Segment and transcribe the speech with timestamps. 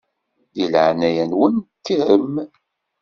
[0.55, 1.55] Di leɛnaya-nwen
[1.85, 2.35] kkrem.